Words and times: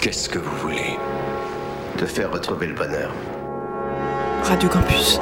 Qu'est-ce 0.00 0.28
que 0.28 0.38
vous 0.38 0.56
voulez 0.58 0.96
Te 1.96 2.04
faire 2.06 2.30
retrouver 2.30 2.68
le 2.68 2.74
bonheur. 2.74 3.10
Radio 4.44 4.68
Campus.« 4.68 5.18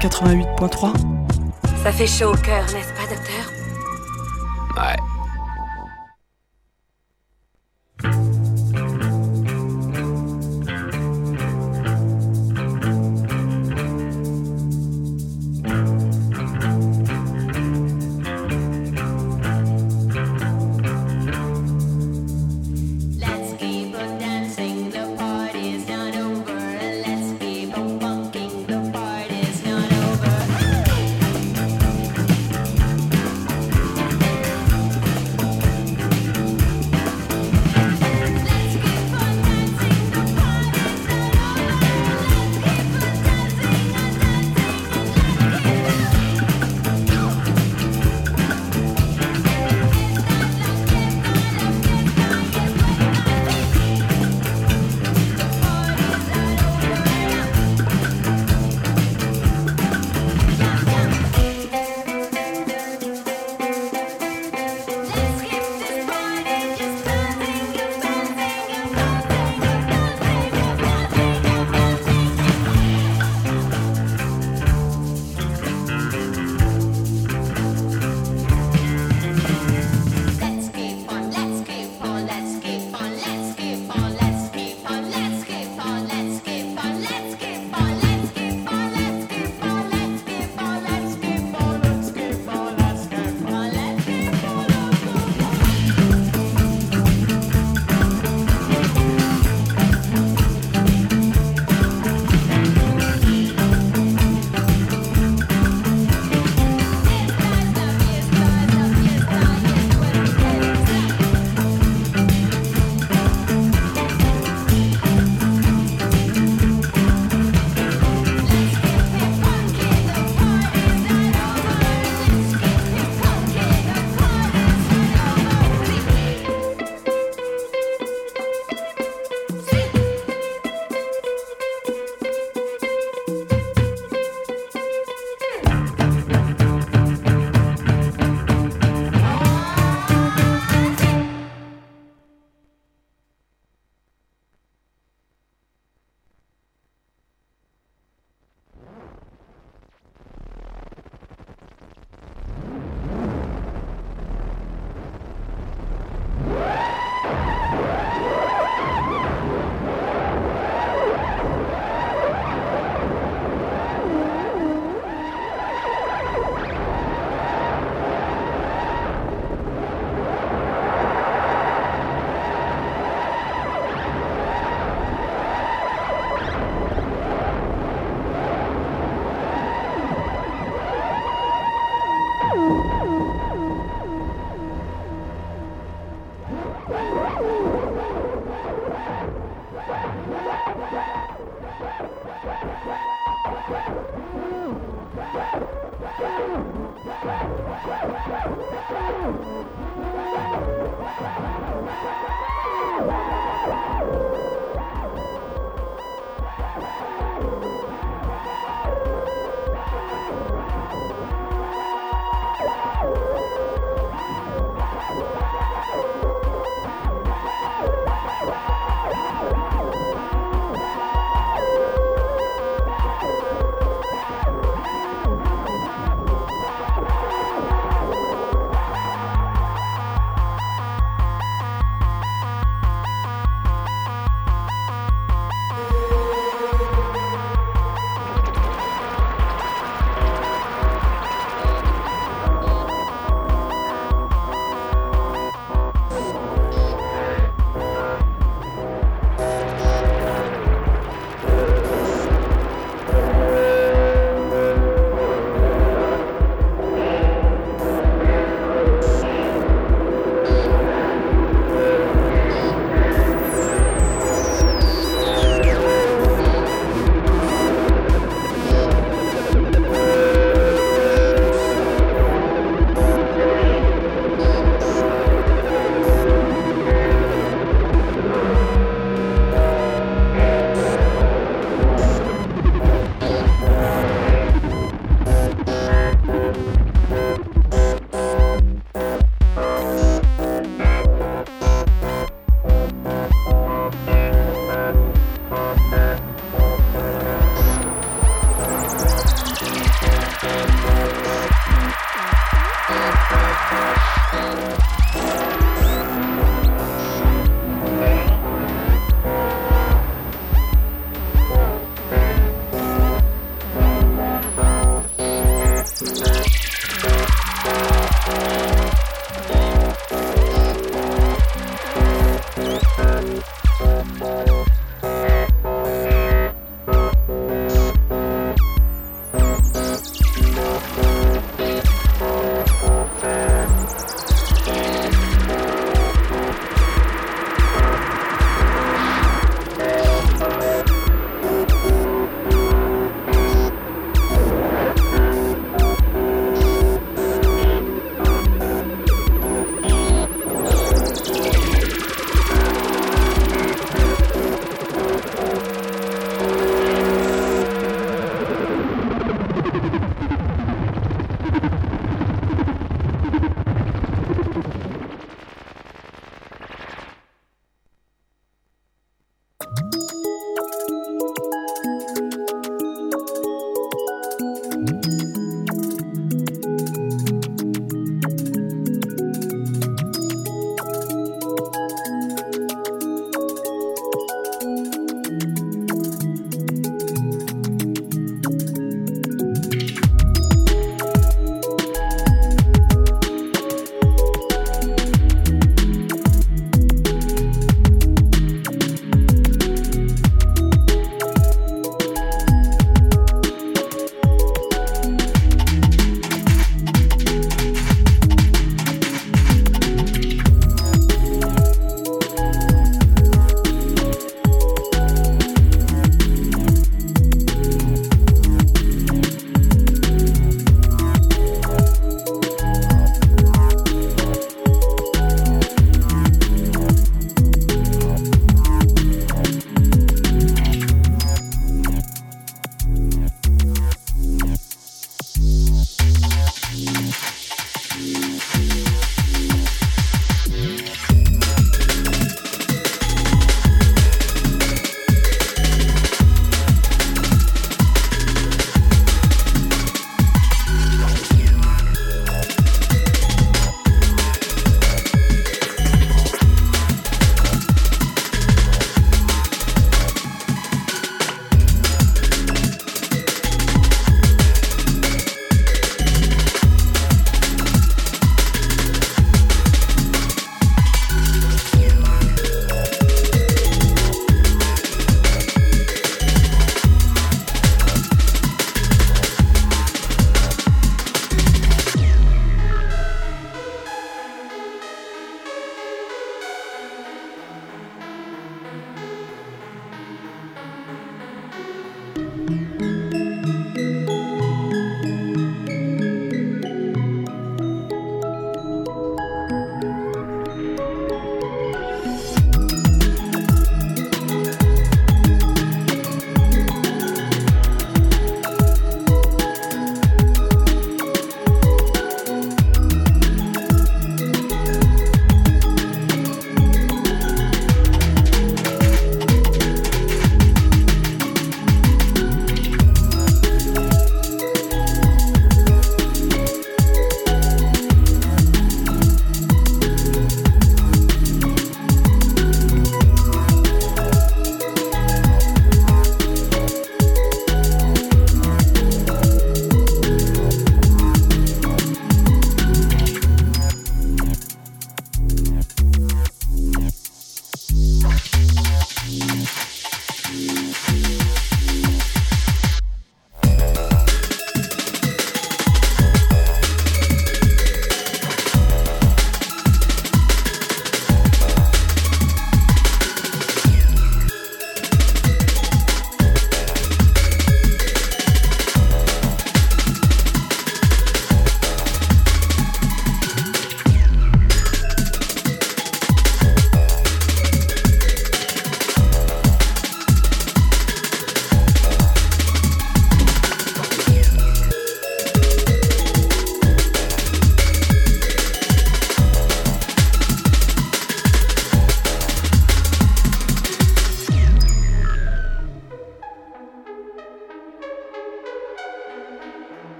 88.3» 0.00 0.92
Ça 1.82 1.90
fait 1.92 2.06
chaud 2.06 2.32
au 2.32 2.36
cœur, 2.36 2.64
n'est-ce 2.66 2.92
pas, 2.94 3.06
docteur? 3.08 3.50
Ouais. 4.76 4.96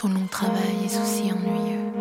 son 0.00 0.08
long 0.08 0.26
travail 0.30 0.76
et 0.82 0.88
soucis 0.88 1.30
ennuyeux. 1.30 1.92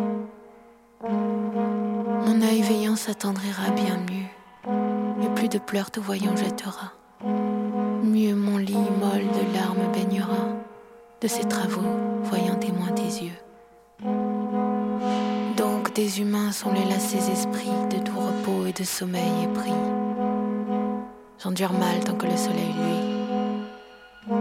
Mon 1.04 2.42
œil 2.42 2.62
veillant 2.62 2.96
s'attendrira 2.96 3.72
bien 3.72 3.98
mieux, 3.98 5.26
et 5.26 5.30
plus 5.36 5.50
de 5.50 5.58
pleurs 5.58 5.92
te 5.92 6.00
voyant 6.00 6.34
jettera. 6.34 6.94
Mieux 8.02 8.36
mon 8.36 8.56
lit 8.58 8.74
molle 9.02 9.28
de 9.28 9.54
larmes 9.54 9.92
baignera, 9.92 10.48
de 11.20 11.28
ses 11.28 11.44
travaux 11.44 11.90
voyant 12.24 12.56
témoin 12.56 12.88
tes 12.94 13.26
yeux. 13.26 13.40
Donc 15.58 15.94
des 15.94 16.22
humains 16.22 16.54
sont 16.54 16.72
les 16.72 16.86
lassés 16.86 17.30
esprits 17.30 17.68
de 17.92 17.98
doux 17.98 18.18
repos 18.18 18.66
et 18.66 18.72
de 18.72 18.86
sommeil 18.86 19.44
épris. 19.44 19.74
J'endure 21.44 21.74
mal 21.74 22.00
tant 22.06 22.16
que 22.16 22.28
le 22.28 22.38
soleil 22.38 22.74
luit. 22.78 24.36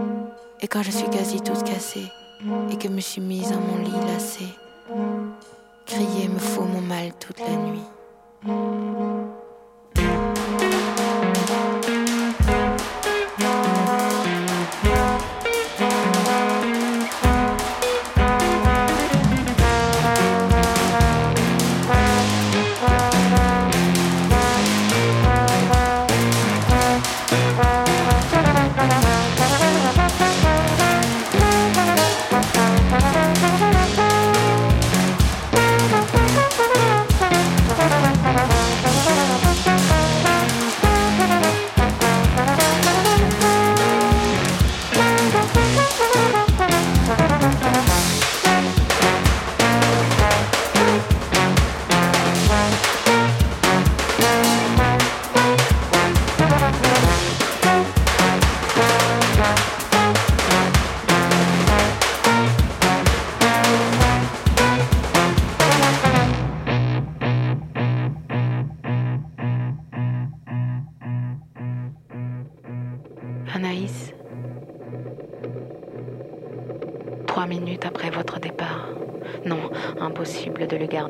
Et 0.61 0.67
quand 0.69 0.81
je 0.81 0.91
suis 0.91 1.09
quasi 1.09 1.41
toute 1.41 1.63
cassée 1.65 2.09
et 2.71 2.77
que 2.77 2.87
me 2.87 3.01
suis 3.01 3.21
mise 3.21 3.51
en 3.51 3.59
mon 3.59 3.83
lit 3.83 4.05
lassée, 4.07 4.53
crier 5.85 6.27
me 6.27 6.39
faut 6.39 6.63
mon 6.63 6.81
mal 6.81 7.11
toute 7.19 7.39
la 7.39 7.55
nuit. 7.55 7.83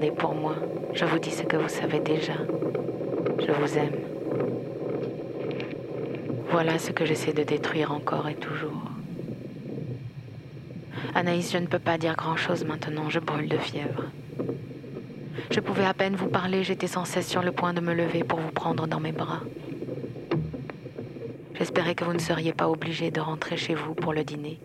Pour 0.07 0.33
moi. 0.33 0.55
Je 0.93 1.05
vous 1.05 1.19
dis 1.19 1.31
ce 1.31 1.43
que 1.43 1.57
vous 1.57 1.67
savez 1.67 1.99
déjà. 1.99 2.33
Je 3.45 3.51
vous 3.51 3.77
aime. 3.77 3.99
Voilà 6.51 6.79
ce 6.79 6.91
que 6.91 7.05
j'essaie 7.05 7.33
de 7.33 7.43
détruire 7.43 7.91
encore 7.91 8.27
et 8.27 8.35
toujours. 8.35 8.83
Anaïs, 11.13 11.51
je 11.51 11.57
ne 11.57 11.67
peux 11.67 11.79
pas 11.79 11.97
dire 11.97 12.15
grand-chose 12.15 12.65
maintenant, 12.65 13.09
je 13.09 13.19
brûle 13.19 13.49
de 13.49 13.57
fièvre. 13.57 14.05
Je 15.51 15.59
pouvais 15.59 15.85
à 15.85 15.93
peine 15.93 16.15
vous 16.15 16.27
parler, 16.27 16.63
j'étais 16.63 16.87
sans 16.87 17.05
cesse 17.05 17.27
sur 17.27 17.41
le 17.41 17.51
point 17.51 17.73
de 17.73 17.81
me 17.81 17.93
lever 17.93 18.23
pour 18.23 18.39
vous 18.39 18.51
prendre 18.51 18.87
dans 18.87 18.99
mes 18.99 19.11
bras. 19.11 19.41
J'espérais 21.55 21.95
que 21.95 22.05
vous 22.05 22.13
ne 22.13 22.19
seriez 22.19 22.53
pas 22.53 22.69
obligé 22.69 23.11
de 23.11 23.19
rentrer 23.19 23.57
chez 23.57 23.75
vous 23.75 23.93
pour 23.93 24.13
le 24.13 24.23
dîner, 24.23 24.59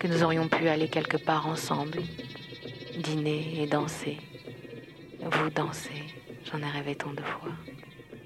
que 0.00 0.08
nous 0.08 0.22
aurions 0.24 0.48
pu 0.48 0.68
aller 0.68 0.88
quelque 0.88 1.18
part 1.18 1.46
ensemble, 1.46 2.00
dîner 2.98 3.62
et 3.62 3.66
danser. 3.66 4.18
Vous 5.20 5.50
danser, 5.50 6.04
j'en 6.44 6.58
ai 6.58 6.70
rêvé 6.70 6.94
tant 6.94 7.12
de 7.12 7.22
fois. 7.22 7.50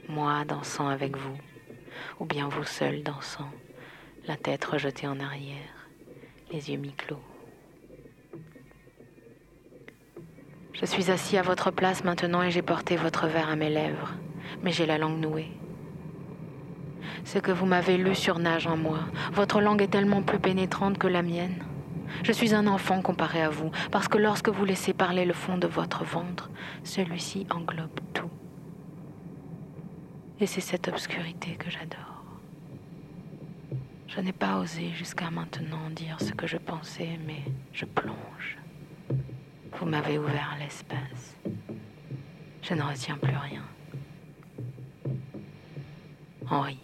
Moi 0.09 0.45
dansant 0.47 0.89
avec 0.89 1.17
vous, 1.17 1.37
ou 2.21 2.25
bien 2.25 2.49
vous 2.49 2.65
seul 2.65 3.03
dansant, 3.03 3.51
la 4.27 4.37
tête 4.37 4.65
rejetée 4.65 5.07
en 5.07 5.21
arrière, 5.21 5.89
les 6.53 6.71
yeux 6.71 6.79
mi-clos. 6.79 7.23
Je 10.73 10.85
suis 10.85 11.11
assis 11.11 11.37
à 11.37 11.43
votre 11.43 11.71
place 11.71 12.05
maintenant 12.05 12.43
et 12.43 12.51
j'ai 12.51 12.63
porté 12.63 12.97
votre 12.97 13.27
verre 13.27 13.49
à 13.49 13.57
mes 13.57 13.71
lèvres, 13.71 14.15
mais 14.63 14.71
j'ai 14.71 14.87
la 14.87 14.99
langue 14.99 15.19
nouée. 15.19 15.51
Ce 17.25 17.39
que 17.39 17.51
vous 17.51 17.67
m'avez 17.67 17.97
lu 17.97 18.15
surnage 18.15 18.67
en 18.67 18.77
moi. 18.77 19.01
Votre 19.33 19.61
langue 19.61 19.83
est 19.83 19.89
tellement 19.89 20.23
plus 20.23 20.39
pénétrante 20.39 20.99
que 20.99 21.09
la 21.09 21.23
mienne. 21.23 21.65
Je 22.23 22.33
suis 22.33 22.55
un 22.55 22.67
enfant 22.67 23.03
comparé 23.03 23.43
à 23.43 23.51
vous, 23.51 23.71
parce 23.91 24.09
que 24.09 24.19
lorsque 24.19 24.49
vous 24.49 24.65
laissez 24.65 24.93
parler 24.93 25.25
le 25.25 25.35
fond 25.35 25.59
de 25.59 25.67
votre 25.67 26.05
ventre, 26.05 26.51
celui-ci 26.85 27.47
englobe 27.51 28.01
tout. 28.15 28.31
Et 30.41 30.47
c'est 30.47 30.61
cette 30.61 30.89
obscurité 30.89 31.57
que 31.57 31.71
j'adore. 31.71 32.25
Je 34.07 34.21
n'ai 34.21 34.33
pas 34.33 34.59
osé 34.59 34.91
jusqu'à 34.95 35.31
maintenant 35.31 35.91
dire 35.91 36.17
ce 36.21 36.33
que 36.33 36.47
je 36.47 36.57
pensais, 36.57 37.19
mais 37.27 37.43
je 37.73 37.85
plonge. 37.85 38.59
Vous 39.79 39.87
m'avez 39.87 40.19
ouvert 40.19 40.57
l'espace. 40.59 41.37
Je 42.63 42.75
ne 42.75 42.83
retiens 42.83 43.17
plus 43.17 43.37
rien. 43.37 43.63
Henri. 46.51 46.79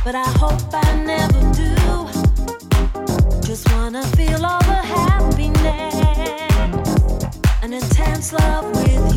But 0.04 0.16
I 0.16 0.28
hope 0.42 0.64
I 0.74 0.96
never 1.14 1.42
do. 1.62 1.76
Just 3.46 3.72
wanna 3.74 4.02
feel 4.18 4.44
all 4.44 4.64
the 4.74 4.82
happiness 4.98 5.96
and 7.62 7.72
intense 7.72 8.34
love 8.34 8.66
with 8.76 9.16
you. 9.16 9.17